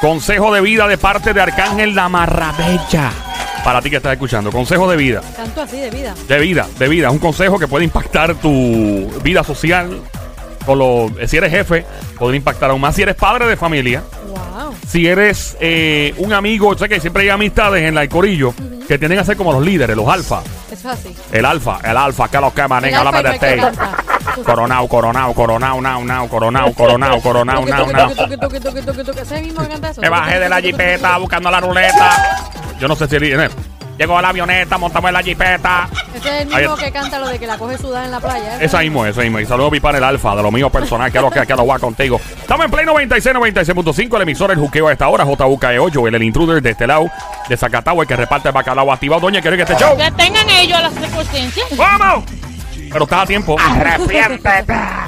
[0.00, 3.12] Consejo de vida de parte de Arcángel La Marrabella.
[3.62, 5.20] Para ti que estás escuchando, consejo de vida.
[5.36, 6.14] Tanto así de vida.
[6.26, 7.08] De vida, de vida.
[7.08, 10.00] Es un consejo que puede impactar tu vida social.
[10.64, 11.84] Con lo, si eres jefe,
[12.18, 12.94] puede impactar aún más.
[12.94, 14.74] Si eres padre de familia, Wow.
[14.86, 18.54] si eres eh, un amigo, sé que siempre hay amistades en la- el corillo
[18.88, 20.42] que tienden a ser como los líderes, los alfa.
[20.70, 21.14] Eso es así.
[21.32, 24.42] El alfa, el alfa, que los que maneja, El alfa háblame de este.
[24.44, 28.08] Coronao, coronao, coronao, now, now, coronao, coronao, coronao, Toque, now, toque, now.
[28.14, 29.20] toque, toque, toque, toque, toque.
[29.22, 30.00] ¿Ese mismo que canta eso?
[30.00, 32.16] Me bajé de la jipeta buscando la ruleta.
[32.78, 33.48] Yo no sé si eh,
[33.98, 35.88] llegó a la avioneta, montamos en la jipeta.
[36.20, 38.56] Ese es el mismo que canta lo de que la coge sudada en la playa.
[38.56, 38.64] ¿eh?
[38.64, 39.40] Esa mismo, esa mismo.
[39.40, 41.46] Y saludos a mi pan el alfa, de lo mío personal, que es lo que,
[41.46, 42.20] que lo va contigo.
[42.40, 46.22] Estamos en Play 96, 96.5, el emisor, el juqueo a esta hora, JUKE8, el, el
[46.22, 47.10] intruder de este lado,
[47.48, 49.20] de Zacatau, el que reparte el bacalao activado.
[49.20, 49.96] Doña, ¿quiere que este show?
[49.96, 51.66] Que tengan ellos a las circunstancias.
[51.76, 52.24] ¡Vamos!
[52.92, 53.56] Pero estás a tiempo.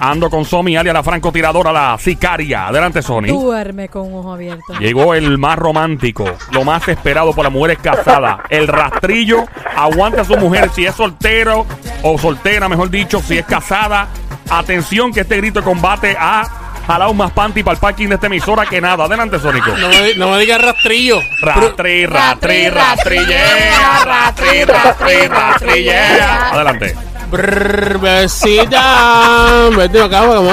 [0.01, 2.69] Ando con Somi, alias la francotiradora, la sicaria.
[2.69, 3.29] Adelante, Sony.
[3.29, 4.75] Duerme con un ojo abierto.
[4.79, 8.41] Llegó el más romántico, lo más esperado por las mujeres casadas.
[8.49, 9.45] El rastrillo
[9.77, 11.67] aguanta a su mujer si es soltero
[12.03, 14.09] o soltera, mejor dicho, si es casada.
[14.51, 16.45] Atención que este grito de combate ha
[16.87, 19.05] jalado más panty para el parking de esta emisora que nada.
[19.05, 19.71] Adelante, Sónico.
[19.77, 21.21] No me, no me digas rastrillo.
[21.41, 26.51] Ratri, ratri, rastrillea, ratri, ratri, rastrillea.
[26.51, 27.12] Adelante.
[27.33, 29.69] Brrr, besita.
[29.75, 30.53] Vete acá, vamos.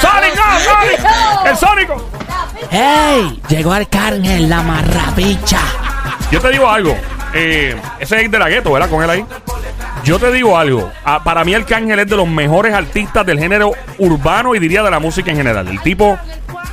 [0.00, 0.42] ¡Sónico!
[0.64, 1.08] ¡Sónico!
[1.46, 2.08] ¡El Sónico!
[2.70, 3.40] ¡Hey!
[3.48, 5.60] Llegó Arcángel, la marrabicha.
[6.30, 6.94] Yo te digo algo.
[7.32, 8.90] eh, ese es de la gueto, ¿verdad?
[8.90, 9.24] Con él ahí.
[10.04, 10.90] Yo te digo algo.
[11.04, 14.90] ah, para mí, Arcángel es de los mejores artistas del género urbano y diría de
[14.90, 15.66] la música en general.
[15.68, 16.18] El tipo,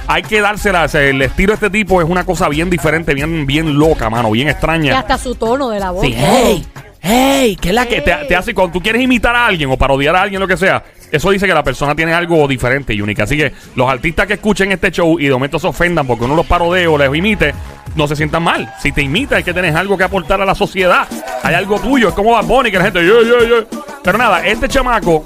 [0.07, 0.83] hay que dársela.
[0.83, 4.09] o sea, el estilo de este tipo es una cosa bien diferente, bien, bien loca,
[4.09, 4.99] mano, bien Y extraña.
[4.99, 6.03] hasta su tono de la voz.
[6.05, 6.67] Sí, hey.
[7.07, 7.55] ¡Hey!
[7.61, 10.15] ¿Qué es la Que te, te hace, cuando tú quieres imitar a alguien o parodiar
[10.15, 13.21] a alguien, lo que sea, eso dice que la persona tiene algo diferente y único.
[13.21, 16.35] Así que los artistas que escuchen este show y de momento se ofendan porque uno
[16.35, 17.53] los parodee o les imite,
[17.95, 18.73] no se sientan mal.
[18.81, 21.07] Si te imita, es que tienes algo que aportar a la sociedad.
[21.43, 22.09] Hay algo tuyo.
[22.09, 23.05] Es como Bad Bunny, que la gente.
[23.05, 23.81] "Yeah, yeah, yeah".
[24.03, 25.25] Pero nada, este chamaco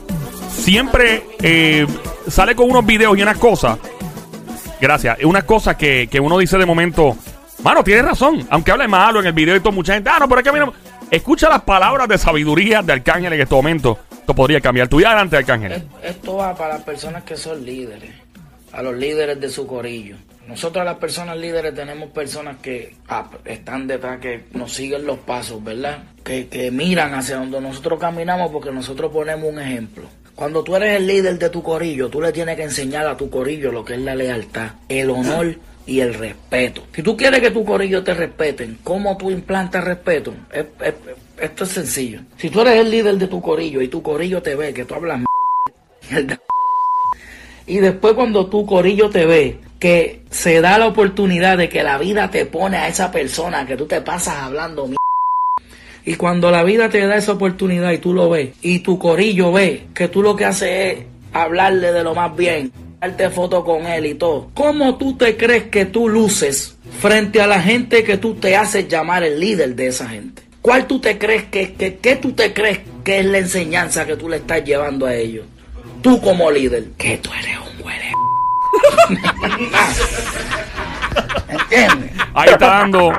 [0.49, 1.87] siempre eh,
[2.27, 3.77] sale con unos videos y unas cosas.
[4.81, 5.17] Gracias.
[5.23, 7.15] Unas cosas que, que uno dice de momento.
[7.63, 8.45] Mano, tienes razón.
[8.49, 10.09] Aunque hable malo en el video y todo, mucha gente.
[10.09, 10.73] Ah, no, pero es que a mí no.
[11.11, 13.97] Escucha las palabras de sabiduría de Arcángel en este momento.
[14.11, 15.71] Esto podría cambiar tu vida adelante, Arcángel.
[15.71, 18.11] Es- Esto va para las personas que son líderes,
[18.71, 20.17] a los líderes de su corillo.
[20.47, 25.63] Nosotros las personas líderes tenemos personas que ah, están detrás, que nos siguen los pasos,
[25.63, 25.99] ¿verdad?
[26.23, 30.03] Que, que miran hacia donde nosotros caminamos porque nosotros ponemos un ejemplo.
[30.35, 33.29] Cuando tú eres el líder de tu corillo, tú le tienes que enseñar a tu
[33.29, 35.55] corillo lo que es la lealtad, el honor
[35.89, 36.83] y el respeto.
[36.93, 40.35] Si tú quieres que tu corillo te respeten, ¿cómo tú implantas respeto?
[40.53, 40.93] Es- es-
[41.41, 42.19] esto es sencillo.
[42.37, 44.93] Si tú eres el líder de tu corillo y tu corillo te ve que tú
[44.93, 45.21] hablas
[46.11, 46.39] mierda,
[47.65, 51.97] y después cuando tu corillo te ve que se da la oportunidad de que la
[51.97, 54.97] vida te pone a esa persona que tú te pasas hablando mierda,
[56.05, 59.51] y cuando la vida te da esa oportunidad y tú lo ves, y tu corillo
[59.51, 63.85] ve que tú lo que haces es hablarle de lo más bien, darte foto con
[63.85, 68.17] él y todo, ¿cómo tú te crees que tú luces frente a la gente que
[68.17, 70.41] tú te haces llamar el líder de esa gente?
[70.61, 74.17] ¿Cuál tú te crees que, que, que tú te crees que es la enseñanza que
[74.17, 75.45] tú le estás llevando a ellos?
[76.01, 78.11] Tú como líder, que tú eres un huele.
[81.49, 82.11] ¿Entiendes?
[82.33, 83.13] Ahí está dando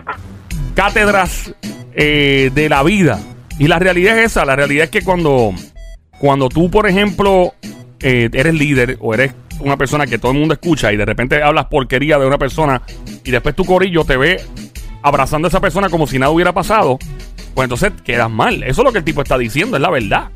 [0.75, 1.53] cátedras
[1.95, 3.21] eh, de la vida.
[3.59, 4.45] Y la realidad es esa.
[4.45, 5.53] La realidad es que cuando,
[6.19, 7.55] cuando tú, por ejemplo,
[8.01, 11.43] eh, eres líder o eres una persona que todo el mundo escucha y de repente
[11.43, 12.83] hablas porquería de una persona
[13.25, 14.43] y después tu corillo te ve
[15.03, 16.99] abrazando a esa persona como si nada hubiera pasado,
[17.55, 18.63] pues entonces quedas mal.
[18.63, 20.29] Eso es lo que el tipo está diciendo, es la verdad.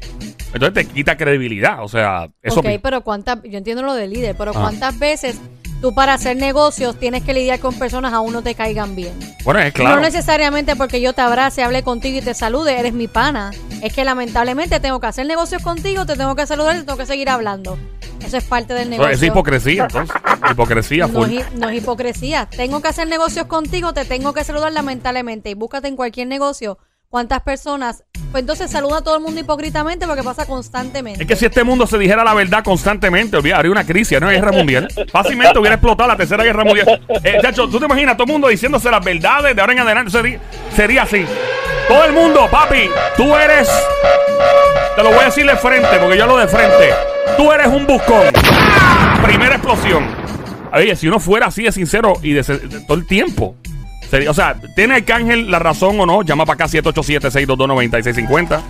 [0.53, 1.83] Entonces te quita credibilidad.
[1.83, 2.61] O sea, eso...
[2.61, 4.61] ok, pero cuántas, yo entiendo lo de líder, pero Ah.
[4.61, 5.41] cuántas veces
[5.83, 9.13] tú para hacer negocios tienes que lidiar con personas aún no te caigan bien.
[9.45, 9.97] Bueno, es claro.
[9.97, 13.51] No necesariamente porque yo te abrace, hable contigo y te salude, eres mi pana.
[13.85, 16.97] Es que lamentablemente tengo que hacer negocios contigo, te tengo que saludar y te tengo
[16.97, 17.79] que seguir hablando.
[18.25, 19.13] Eso es parte del negocio.
[19.13, 20.17] es hipocresía, entonces.
[20.51, 22.49] Hipocresía No es, no es hipocresía.
[22.49, 25.51] Tengo que hacer negocios contigo, te tengo que saludar lamentablemente.
[25.51, 26.79] Y búscate en cualquier negocio
[27.11, 28.05] cuántas personas.
[28.31, 31.21] Pues entonces saluda a todo el mundo hipócritamente porque pasa constantemente.
[31.21, 34.29] Es que si este mundo se dijera la verdad constantemente, olvida, habría una crisis, no
[34.29, 34.89] una guerra mundial.
[35.13, 37.03] Fácilmente hubiera explotado la tercera guerra mundial.
[37.23, 40.11] Eh, chacho, tú te imaginas todo el mundo diciéndose las verdades de ahora en adelante.
[40.11, 40.41] Sería,
[40.75, 41.27] sería así.
[41.89, 43.69] Todo el mundo, papi, tú eres.
[44.97, 46.91] Te lo voy a decir de frente, porque yo lo de frente.
[47.37, 48.23] Tú eres un buscón.
[49.23, 50.07] Primera explosión.
[50.73, 52.43] Oye, si uno fuera así de sincero y de,
[52.87, 53.57] todo el tiempo.
[54.11, 56.23] sería- o sea, ¿tiene Arcángel la razón o no?
[56.23, 58.61] Llama para acá 787-622-9650.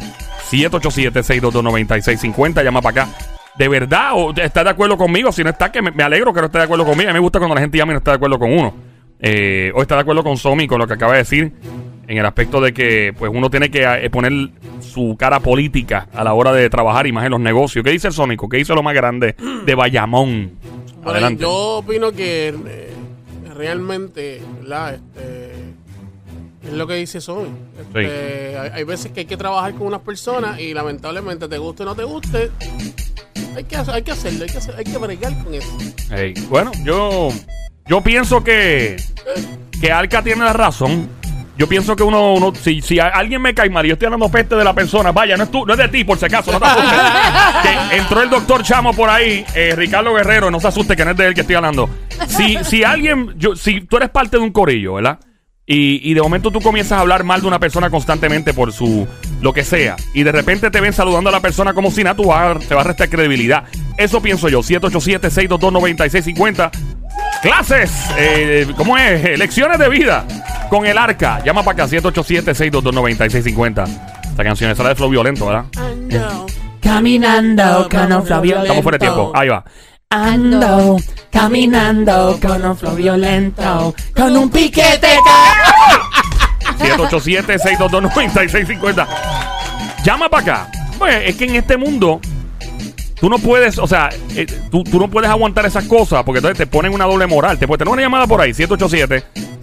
[0.51, 2.63] 787-622-9650.
[2.65, 3.13] Llama para acá.
[3.57, 5.31] de verdad o estás de acuerdo conmigo.
[5.31, 7.09] Si no está, que me, me alegro que no esté de acuerdo conmigo.
[7.11, 8.75] A mí me gusta cuando la gente llama y no está de acuerdo con uno.
[9.21, 11.53] Eh, o está de acuerdo con Somi con lo que acaba de decir.
[12.07, 16.23] En el aspecto de que pues uno tiene que eh, poner su cara política a
[16.25, 17.83] la hora de trabajar y más en los negocios.
[17.85, 18.49] ¿Qué dice el Sónico?
[18.49, 19.35] ¿Qué hizo lo más grande
[19.65, 20.53] de Bayamón?
[20.97, 21.43] Bueno, Adelante.
[21.43, 22.93] yo opino que eh,
[23.55, 24.95] realmente, ¿verdad?
[24.95, 25.53] Este,
[26.67, 27.47] es lo que dice Sony.
[27.81, 31.83] Este, hay, hay veces que hay que trabajar con unas personas y lamentablemente te guste
[31.83, 32.51] o no te guste,
[33.57, 35.77] hay que, hay que hacerlo, hay que, hacer- hay que bregar con eso.
[36.49, 37.29] Bueno, yo,
[37.87, 38.97] yo pienso que,
[39.81, 41.09] que Arca tiene la razón.
[41.57, 44.07] Yo pienso que uno, uno si, si a- alguien me cae mal y yo estoy
[44.07, 46.25] hablando peste de la persona, vaya, no es tú, no es de ti, por si
[46.25, 46.99] acaso, no te asustes.
[47.91, 51.13] que entró el doctor Chamo por ahí, eh, Ricardo Guerrero, no se asuste que no
[51.13, 51.89] es de él que estoy hablando.
[52.27, 55.21] Si, si alguien, yo, si tú eres parte de un corillo, ¿verdad?
[55.67, 59.07] Y, y de momento tú comienzas a hablar mal de una persona constantemente por su
[59.41, 59.97] lo que sea.
[60.13, 62.59] Y de repente te ven saludando a la persona como si nada, tú vas a-
[62.59, 63.65] te va a restar credibilidad.
[63.97, 64.61] Eso pienso yo.
[64.63, 66.71] 787-622-9650.
[67.43, 69.39] Clases, eh, ¿cómo es?
[69.39, 70.27] Lecciones de vida
[70.75, 71.41] con el arca.
[71.45, 73.87] Llama para acá, 787-622-9650.
[74.25, 75.67] Esta canción es la de Flow Violento, ¿verdad?
[76.81, 78.65] Caminando con un flow violento.
[78.65, 79.31] Estamos fuera de tiempo.
[79.35, 79.65] Ahí va.
[80.11, 80.97] Ando,
[81.31, 83.95] caminando con un flow violento.
[84.17, 85.07] Con un piquete.
[86.79, 89.07] 787-622-9650.
[90.05, 90.69] Llama para acá.
[90.99, 92.21] Pues es que en este mundo
[93.21, 96.59] tú no puedes, o sea, eh, tú, tú no puedes aguantar esas cosas porque entonces
[96.59, 97.61] te ponen una doble moral.
[97.61, 98.53] Te puede tener una llamada por ahí,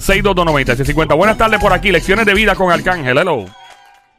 [0.02, 1.16] 787-622-9650.
[1.16, 3.18] Buenas tardes por aquí, lecciones de vida con Arcángel.
[3.18, 3.46] Hello.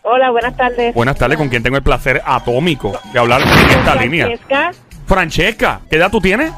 [0.02, 0.94] Hola, buenas tardes.
[0.94, 4.26] Buenas tardes, con quien tengo el placer atómico de hablar en esta línea.
[4.26, 4.70] Francesca,
[5.06, 6.52] Francesca, ¿qué edad tú tienes?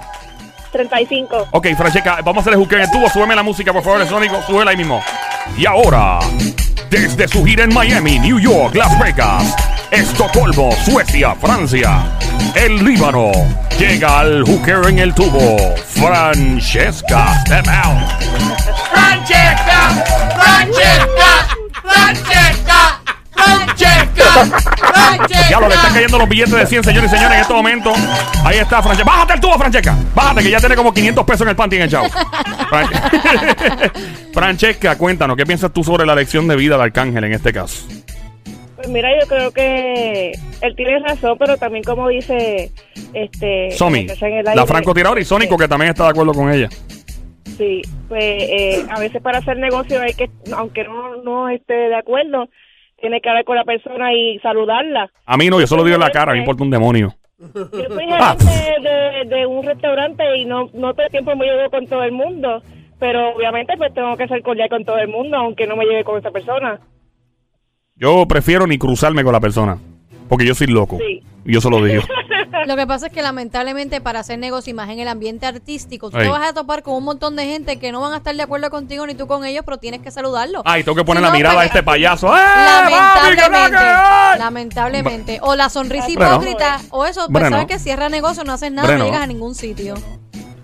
[0.72, 1.48] 35.
[1.52, 3.08] Ok, Francesca, vamos a hacer el juque en el tubo.
[3.08, 4.42] Súbeme la música, por favor, el sónico.
[4.42, 5.02] Súbela ahí mismo.
[5.56, 6.18] Y ahora,
[6.90, 9.54] desde su gira en Miami, New York, Las Vegas,
[9.94, 12.02] Estocolmo, Suecia, Francia,
[12.54, 13.30] el Líbano,
[13.78, 15.56] llega al hooker en el tubo,
[15.86, 17.40] Francesca.
[17.46, 18.10] Step out.
[18.92, 20.04] Francesca,
[20.36, 21.46] Francesca,
[21.82, 23.00] Francesca,
[23.30, 27.54] Francesca, Ya lo le están cayendo los billetes de 100, señores y señores, en este
[27.54, 27.92] momento.
[28.44, 29.08] Ahí está, Francesca.
[29.10, 29.96] Bájate el tubo, Francesca.
[30.14, 32.06] Bájate, que ya tiene como 500 pesos en el panty enganchado.
[32.68, 32.90] Fran-
[34.34, 37.76] Francesca, cuéntanos, ¿qué piensas tú sobre la lección de vida de Arcángel en este caso?
[38.84, 42.70] Pues mira, yo creo que él tiene razón, pero también como dice
[43.14, 44.06] este Somi,
[44.54, 46.68] la francotiradora y Sónico, que también está de acuerdo con ella.
[47.56, 51.94] Sí, pues eh, a veces para hacer negocio hay que, aunque no, no esté de
[51.96, 52.50] acuerdo,
[53.00, 55.10] tiene que hablar con la persona y saludarla.
[55.24, 57.14] A mí no, yo solo digo en la cara, me importa un demonio.
[57.38, 58.36] Yo soy Ah.
[59.26, 62.62] de un restaurante y no, no todo el tiempo me llevo con todo el mundo,
[63.00, 66.04] pero obviamente pues tengo que ser cordial con todo el mundo, aunque no me lleve
[66.04, 66.80] con esa persona.
[67.96, 69.78] Yo prefiero ni cruzarme con la persona,
[70.28, 70.98] porque yo soy loco.
[70.98, 71.22] Sí.
[71.44, 72.02] Y yo se lo digo.
[72.66, 76.10] Lo que pasa es que lamentablemente para hacer negocio y más en el ambiente artístico,
[76.10, 76.24] tú Ey.
[76.24, 78.42] te vas a topar con un montón de gente que no van a estar de
[78.42, 80.62] acuerdo contigo ni tú con ellos, pero tienes que saludarlo.
[80.64, 82.34] Ay, tengo que poner Si la no, mirada pues, a este payaso.
[82.34, 83.76] ¡Eh, Lamentablemente,
[84.32, 85.38] que lamentablemente.
[85.42, 86.32] O la sonrisa Bueno.
[86.36, 87.50] hipócrita, o eso, pues Bueno.
[87.50, 89.00] sabes que cierra negocio, no haces nada, Bueno.
[89.00, 89.94] no llegas a ningún sitio.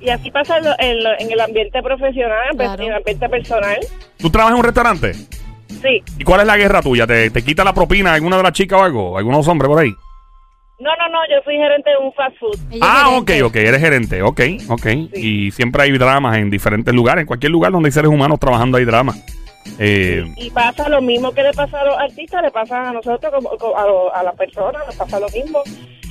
[0.00, 2.82] Y así pasa en, lo- en, lo- en el ambiente profesional, pues, Claro.
[2.82, 3.78] en el ambiente personal.
[4.16, 5.12] ¿Tú trabajas en un restaurante?
[5.82, 6.02] Sí.
[6.18, 7.06] ¿Y cuál es la guerra tuya?
[7.06, 9.16] ¿Te, te quita la propina alguna de las chicas o algo?
[9.18, 9.90] ¿Algunos hombres por ahí?
[10.78, 12.58] No, no, no, yo soy gerente de un fast food.
[12.70, 13.42] Ella Ah, ok, gerente.
[13.42, 14.86] ok, eres gerente, ok, ok.
[15.14, 18.78] Y siempre hay dramas en diferentes lugares, en cualquier lugar donde hay seres humanos trabajando
[18.78, 19.22] hay dramas.
[19.78, 23.30] Eh, Y pasa lo mismo que le pasa a los artistas, le pasa a nosotros,
[23.32, 25.60] como- como a, lo- a la persona, le pasa lo mismo.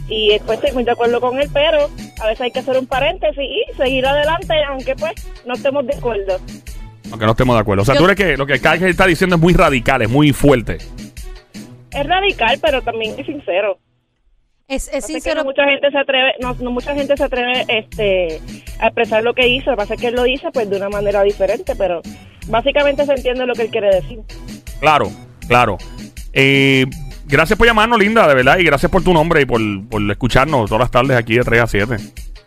[0.07, 1.87] Y después estoy muy de acuerdo con él, pero
[2.21, 5.13] a veces hay que hacer un paréntesis y seguir adelante, aunque pues
[5.45, 6.37] no estemos de acuerdo.
[7.11, 7.81] Aunque no estemos de acuerdo.
[7.83, 10.09] O sea, Yo- tú eres que lo que Kyle está diciendo es muy radical, es
[10.09, 10.77] muy fuerte.
[11.91, 13.77] Es radical, pero también es sincero.
[14.67, 15.35] Es, es Pasa que sincero.
[15.39, 18.39] no mucha gente se atreve, no, no mucha gente se atreve este
[18.79, 19.71] a expresar lo que hizo.
[19.71, 22.01] Lo que pasa es que él lo dice pues de una manera diferente, pero
[22.47, 24.19] básicamente se entiende lo que él quiere decir.
[24.79, 25.09] Claro,
[25.47, 25.77] claro.
[26.33, 26.85] Eh,
[27.25, 30.69] gracias por llamarnos, Linda, de verdad, y gracias por tu nombre y por, por escucharnos
[30.69, 31.95] todas las tardes aquí de 3 a 7.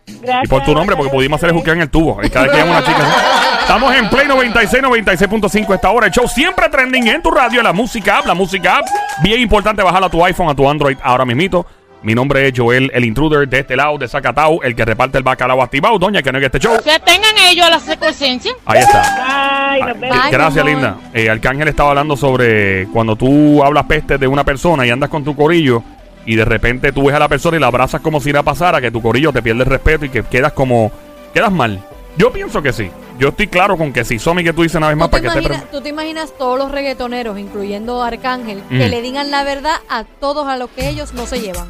[0.06, 0.44] Gracias.
[0.44, 2.21] Y por tu nombre, porque pudimos hacer el juqueo en el tubo.
[2.23, 2.99] Y cada vez que llama una chica.
[2.99, 3.61] ¿no?
[3.61, 6.06] Estamos en Play 96, 96.5 esta hora.
[6.06, 8.87] El show siempre trending en tu radio, la música app, la música app.
[9.23, 11.66] Bien importante bajarla a tu iPhone, a tu Android ahora mismito.
[12.02, 15.25] Mi nombre es Joel, el intruder de este lado, de Zacatau, el que reparte el
[15.25, 15.99] bacalao activado.
[16.00, 16.76] Doña, que no es este show.
[16.82, 18.52] Que tengan ellos la secuencia.
[18.66, 19.71] Ahí está.
[19.71, 20.18] Ay, nos vemos.
[20.23, 20.64] Bye, Gracias.
[20.64, 20.97] Linda.
[21.14, 25.23] Eh, Arcángel estaba hablando sobre cuando tú hablas peste de una persona y andas con
[25.23, 25.85] tu corillo
[26.26, 28.81] y de repente tú ves a la persona y la abrazas como si nada pasara,
[28.81, 30.91] que tu corillo te pierde el respeto y que quedas como...
[31.35, 31.83] Quedas mal.
[32.17, 32.91] Yo pienso que sí.
[33.19, 34.19] Yo estoy claro con que sí.
[34.19, 35.59] Somi, que tú dices una vez más ¿Tú te, para que te...
[35.71, 38.79] tú te imaginas todos los reggaetoneros, incluyendo Arcángel, Mm.
[38.79, 41.69] que le digan la verdad a todos a los que ellos no se llevan.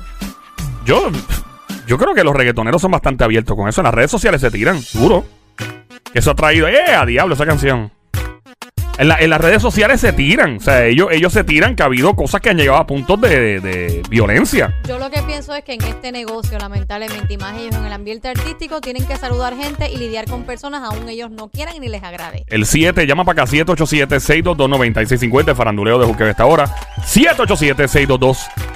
[0.85, 1.11] Yo...
[1.87, 3.81] Yo creo que los reggaetoneros son bastante abiertos con eso.
[3.81, 5.25] En las redes sociales se tiran, duro.
[6.15, 6.95] Eso ha traído, ¡eh!
[6.97, 7.91] A diablo esa canción.
[8.99, 10.59] En, la- en las redes sociales se tiran.
[10.59, 13.21] O sea, ellos, ellos se tiran que ha habido cosas que han llegado a puntos
[13.21, 14.75] de, de- de violencia.
[14.87, 17.93] Yo lo que pienso es que en este negocio, lamentablemente, y más ellos en el
[17.93, 21.89] ambiente artístico, tienen que saludar gente y lidiar con personas aún ellos no quieran ni
[21.89, 22.45] les agrade.
[22.49, 25.49] El 7, llama para acá, 787-622-9650.
[25.49, 26.67] El faranduleo de Juque esta hora.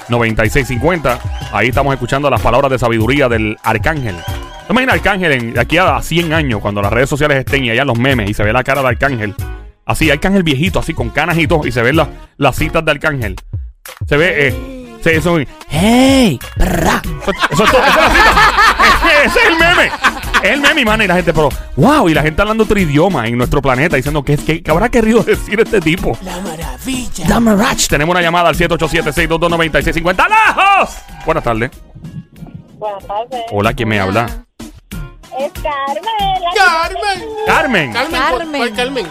[0.08, 1.18] 787-622-9650.
[1.52, 4.16] Ahí estamos escuchando las palabras de sabiduría del arcángel.
[4.66, 7.70] ¿Te imaginas Arcángel en, de aquí a 100 años, cuando las redes sociales estén y
[7.70, 9.32] allá los memes y se ve la cara de Arcángel?
[9.87, 12.90] Así, Arcángel viejito, así con canas y todo, y se ven las- las citas de
[12.90, 13.37] Arcángel.
[14.09, 15.38] Se ve, eh, se, eso,
[15.69, 16.38] ¡Hey!
[16.57, 17.00] Prra.
[17.50, 18.35] eso es todo, esa es la cita.
[19.25, 19.90] Ese es el meme.
[20.43, 21.00] Es el meme, man.
[21.02, 24.23] Y la gente, pero, wow, y la gente hablando otro idioma en nuestro planeta, diciendo
[24.25, 26.16] que, que, que habrá querido decir este tipo.
[26.23, 27.26] La maravilla.
[27.26, 27.87] The Mirage.
[27.88, 30.26] Tenemos una llamada al 787-622-9650.
[30.28, 30.97] ¡Lejos!
[31.25, 31.71] Buenas tardes.
[32.78, 33.40] Buenas tardes.
[33.52, 34.26] Hola, ¿quién me habla?
[35.38, 36.43] Es Carmen.
[36.43, 37.28] La ¡Carmen!
[37.47, 37.93] Carmen.
[37.93, 39.07] Carmen, ¿cuál- Carmen.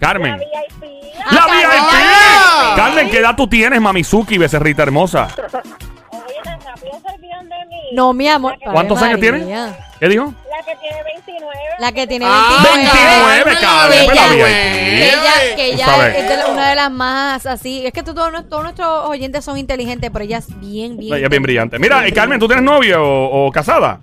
[0.00, 0.30] ¿Cuál Carmen?
[0.32, 0.48] Carmen.
[0.80, 1.14] VIP.
[1.30, 1.58] ¡La Carmen.
[1.60, 2.76] VIP!
[2.76, 5.28] Carmen, ¿qué edad tú tienes, Mamizuki, becerrita hermosa?
[5.36, 7.76] Oye, tan rápido se olvidan de mí.
[7.92, 8.56] No, mi amor.
[8.72, 9.38] ¿Cuántos años María.
[9.38, 9.72] tiene?
[10.00, 10.34] ¿Qué dijo?
[10.50, 11.54] La que tiene 29.
[11.78, 13.44] La que tiene Ah, 29.
[13.44, 14.46] 29, Carmen, Carmen, Que la ella, VIP.
[14.46, 16.16] que ella, que ella Tú sabes.
[16.16, 17.86] es de la- una de las más así.
[17.86, 21.14] Es que tú- todos, todos nuestros oyentes son inteligentes, pero ella es bien, bien.
[21.14, 21.78] Ella es bien brillante.
[21.78, 24.00] Mira, eh, Carmen, ¿tú tienes novio o, o casada?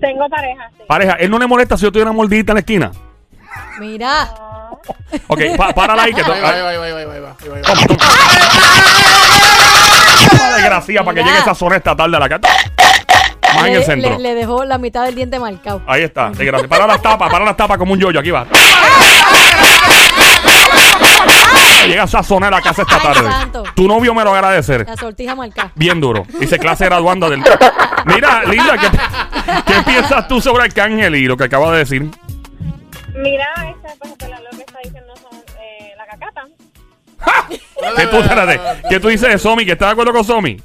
[0.00, 0.82] Tengo pareja, sí.
[0.86, 2.92] Pareja, ¿él no le molesta si yo tuviera una mordidita en la esquina?
[3.80, 4.28] Mira.
[5.28, 6.32] Ok, pa- párala ahí que tú...
[6.32, 7.72] Ahí va, ahí va, ahí va, ahí va, ahí va, ahí va, ahí va.
[7.74, 7.98] Toma, toma.
[10.30, 11.26] Toma, desgracia para que Mira.
[11.34, 12.48] llegue esa zona esta tarde a la casa.
[13.54, 14.10] Más en Le, el centro.
[14.10, 15.82] le- le dejó la mitad del diente marcado.
[15.86, 16.68] Ahí está, desgracia.
[16.68, 18.20] Para las tapas, para las tapas como un yoyo.
[18.20, 18.46] Aquí va.
[21.86, 23.30] Llega esa zona a la casa esta Ay, tarde.
[23.30, 23.62] santo.
[23.74, 24.86] Tu novio me lo va a agradecer.
[24.86, 25.72] La sortija marcada.
[25.74, 26.24] Bien duro.
[26.38, 27.42] Dice clase graduando del.
[28.04, 28.90] Mira, Linda, ¿qué,
[29.66, 32.10] qué piensas tú sobre Arcángel y lo que acaba de decir?
[33.14, 34.64] Mira, esta, pues, este, lo que
[37.48, 39.64] ¿Qué tú, espérate, ¿qué tú dices de Somi?
[39.64, 40.56] ¿Que estás de acuerdo con Somi?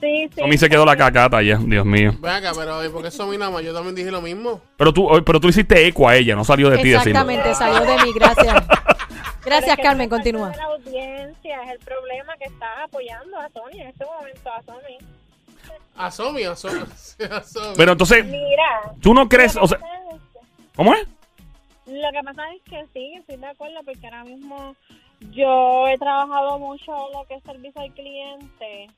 [0.00, 0.40] Sí, sí.
[0.40, 2.12] Somi se quedó la cacata ya, Dios mío.
[2.20, 3.62] Ven acá, pero ¿y ¿por qué mí nada más?
[3.62, 4.60] Yo también dije lo mismo.
[4.76, 7.20] Pero tú, pero tú hiciste eco a ella, no salió de ti decirlo.
[7.20, 8.12] Exactamente, salió de mí.
[8.14, 8.64] Gracias.
[9.44, 10.08] Gracias, es que Carmen.
[10.08, 10.52] Continúa.
[10.56, 14.98] La audiencia es el problema que está apoyando a Sony en este momento, a Sony.
[15.96, 16.80] A Somi, a Somi.
[17.30, 17.74] a Somi.
[17.76, 18.92] Pero entonces, Mira.
[19.00, 19.78] tú no crees, o sea,
[20.74, 21.06] ¿cómo es?
[21.86, 24.74] Lo que pasa es que sí, estoy de acuerdo porque ahora mismo
[25.20, 28.88] yo he trabajado mucho lo que es servicio al cliente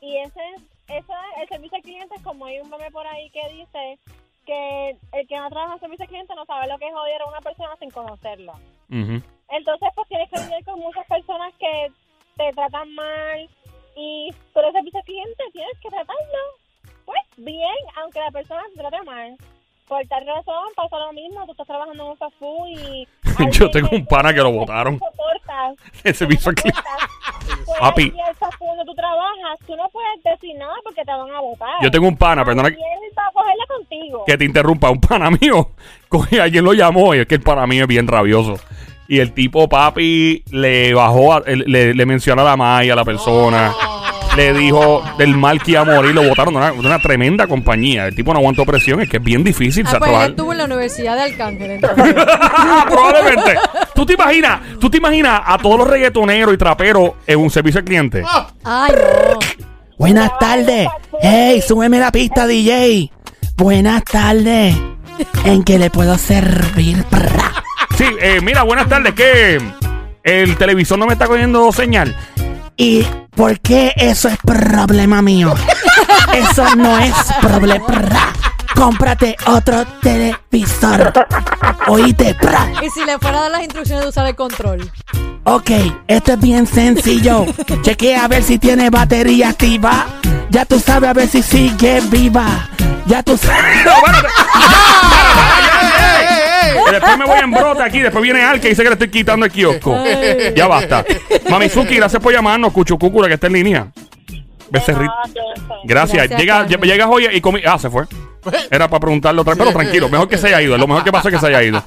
[0.00, 3.30] y ese es, ese, el servicio al cliente es como hay un meme por ahí
[3.30, 3.98] que dice
[4.46, 7.22] que el que no trabaja en servicio al cliente no sabe lo que es odiar
[7.22, 8.52] a una persona sin conocerlo.
[8.90, 9.22] Ujú.
[9.50, 11.92] Entonces, pues tienes que lidiar con muchas personas que
[12.36, 13.48] te tratan mal
[13.96, 16.38] y por ese servicio al cliente tienes que tratarlo,
[17.04, 19.36] pues bien, aunque la persona se trate mal.
[19.86, 23.08] Por tal razón pasa lo mismo, tú estás trabajando en un fast food y...
[23.52, 24.50] Yo tengo un pana que lo
[26.14, 26.80] servicio al cliente.
[27.66, 28.02] pues, Papi.
[28.02, 28.20] y
[28.66, 31.68] donde tú trabajas, tú no puedes decir nada porque te van a votar.
[31.82, 32.70] Yo tengo un pana, perdona
[33.16, 34.24] va a cogerla contigo.
[34.26, 35.70] que te interrumpa, un pana mío.
[36.08, 38.54] Coge, alguien lo llamó y es que el pana mío es bien rabioso.
[39.08, 43.04] Y el tipo, papi, le bajó, a- le, le mencionó a la Maya, a la
[43.04, 43.72] persona.
[44.40, 47.46] Le dijo del mal que iba a morir, lo votaron de una, de una tremenda
[47.46, 48.06] compañía.
[48.06, 49.84] El tipo no aguantó presión, es que es bien difícil.
[49.86, 51.70] Ah, pues él estuvo en la Universidad de Arcángel.
[51.72, 52.14] entonces.
[52.88, 53.58] Probablemente.
[53.94, 54.60] ¿Tú te imaginas?
[54.80, 58.22] ¿Tú te imaginas a todos los reggaetoneros y traperos en un servicio al cliente?
[58.64, 59.38] Ay, no.
[59.98, 60.88] Buenas tardes.
[61.20, 63.12] Hey, súbeme la pista, DJ.
[63.58, 64.74] Buenas tardes.
[65.44, 67.04] ¿En qué le puedo servir?
[67.98, 69.12] Sí, eh, mira, buenas tardes.
[69.12, 69.60] Que
[70.22, 72.16] el televisor no me está cogiendo señal.
[72.80, 73.06] ¿Y
[73.36, 75.52] por qué eso es problema mío?
[76.32, 78.32] Eso no es problema.
[78.74, 81.12] Cómprate otro televisor.
[81.88, 82.72] Oíste, prra.
[82.80, 84.90] Y si le fuera a dar las instrucciones de usar el control.
[85.44, 85.70] Ok,
[86.06, 87.44] esto es bien sencillo.
[87.82, 90.06] Chequea a ver si tiene batería activa.
[90.48, 92.70] Ya tú sabes a ver si sigue viva.
[93.04, 93.62] Ya tú sabes.
[96.90, 98.00] Que Después me voy en brote aquí.
[98.00, 99.96] Después viene Al que dice que le estoy quitando el kiosco.
[99.96, 100.52] Ay.
[100.56, 101.04] Ya basta.
[101.48, 102.72] Mamizuki, gracias por llamarnos.
[102.72, 103.86] Cuchucúcula que está en línea.
[104.70, 105.12] Becerrito.
[105.12, 105.28] Ah.
[105.84, 106.28] Gracias.
[106.28, 106.80] Gracias, Llega, Carmen.
[106.88, 107.60] llegas hoy y comí.
[107.66, 108.04] Ah, se fue.
[108.70, 110.78] Era para preguntarle otra vez, pero tranquilo, mejor que se haya ido.
[110.78, 111.82] Lo mejor que pasa es que se haya ido.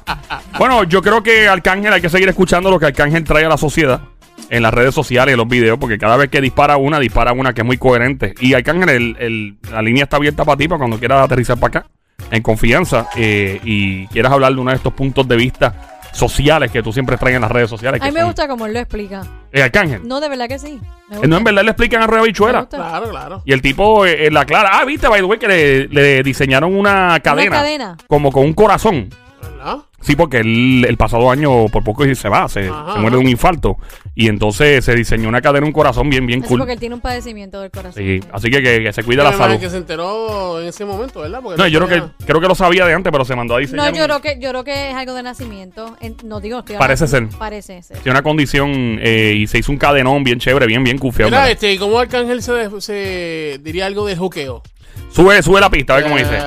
[0.59, 3.57] Bueno, yo creo que Arcángel hay que seguir escuchando lo que Arcángel trae a la
[3.57, 4.01] sociedad
[4.49, 7.31] en las redes sociales y en los videos, porque cada vez que dispara una, dispara
[7.33, 8.35] una que es muy coherente.
[8.39, 11.79] Y Arcángel, el- el- la línea está abierta para ti, para cuando quieras aterrizar para
[11.79, 11.87] acá,
[12.33, 16.83] en confianza, eh, y quieras hablar de uno de estos puntos de vista sociales que
[16.83, 17.99] tú siempre traes en las redes sociales.
[18.01, 19.23] A mí me son- gusta como él lo explica.
[19.51, 20.07] El Arcángel.
[20.07, 20.79] No, de verdad que sí.
[21.09, 21.27] Me Eh, gusta.
[21.27, 22.59] No, en verdad le explican a Rueda Me Bichuela.
[22.61, 22.77] gusta.
[22.77, 23.41] Claro, claro.
[23.45, 24.69] Y el tipo eh, en la clara.
[24.73, 27.51] Ah, viste, by the way, que le, le diseñaron una cadena.
[27.57, 27.97] cadena.
[28.07, 29.09] Como con un corazón.
[29.63, 29.77] ¿Verdad?
[30.01, 33.21] Sí, porque él el pasado año por poco se va, se, Ajá, se muere de
[33.23, 33.77] un infarto.
[34.15, 36.59] Y entonces se diseñó una cadena, un corazón bien, bien Eso cool.
[36.59, 38.03] porque él tiene un padecimiento del corazón.
[38.03, 39.57] Sí, así que, que, que se cuida la salud.
[39.59, 41.39] que se enteró en ese momento, ¿verdad?
[41.41, 43.55] Porque No, yo creo tenía- que, creo que lo sabía de antes, pero se mandó
[43.55, 43.91] a diseñar.
[43.91, 45.95] No, yo un- creo que yo creo que es algo de nacimiento.
[46.01, 47.39] En- no digo, estoy Parece hablando- ser.
[47.39, 47.97] Parece ser.
[47.99, 51.31] Tiene una condición eh, y se hizo un cadenón bien chévere, bien, bien cufiado.
[51.31, 54.61] Mira, este, ¿y cómo Arcángel se, se diría algo de juqueo?
[55.11, 56.37] Sube, sube la pista, a ver cómo dice.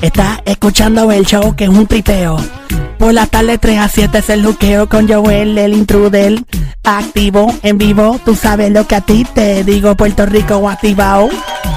[0.00, 2.36] Estás escuchando el show que es un tripeo.
[2.98, 6.42] Por la tarde 3 a 7 es el luqueo con Joel, el intruder.
[6.84, 9.96] Activo, en vivo, tú sabes lo que a ti te digo.
[9.96, 11.28] Puerto Rico activado.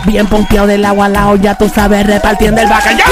[0.06, 3.06] Bien pompeado del agua al lado, ya tú sabes, repartiendo el bacalao.